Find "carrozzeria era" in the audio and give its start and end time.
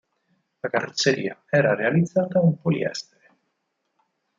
0.71-1.75